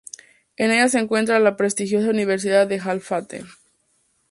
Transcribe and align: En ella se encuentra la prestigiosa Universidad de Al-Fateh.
En 0.57 0.71
ella 0.71 0.89
se 0.89 0.97
encuentra 0.97 1.37
la 1.39 1.55
prestigiosa 1.55 2.09
Universidad 2.09 2.65
de 2.65 2.79
Al-Fateh. 2.79 3.45